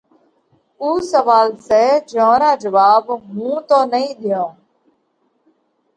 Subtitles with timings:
[0.81, 4.51] اُو سوئال سئہ جيون را جواٻ ھُون تو نئين ۮيون۔